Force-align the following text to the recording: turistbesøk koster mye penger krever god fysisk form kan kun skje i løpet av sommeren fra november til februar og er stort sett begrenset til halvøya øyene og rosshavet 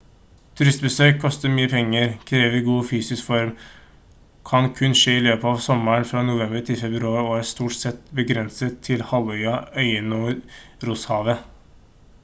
turistbesøk 0.59 1.17
koster 1.23 1.51
mye 1.57 1.67
penger 1.73 2.15
krever 2.31 2.63
god 2.67 2.87
fysisk 2.91 3.27
form 3.27 3.51
kan 4.51 4.71
kun 4.79 4.97
skje 5.01 5.13
i 5.19 5.21
løpet 5.27 5.49
av 5.51 5.61
sommeren 5.67 6.09
fra 6.13 6.25
november 6.31 6.65
til 6.71 6.81
februar 6.81 7.21
og 7.21 7.31
er 7.41 7.47
stort 7.53 7.77
sett 7.81 8.11
begrenset 8.23 8.81
til 8.91 9.07
halvøya 9.13 9.55
øyene 9.85 10.23
og 10.25 10.89
rosshavet 10.91 11.47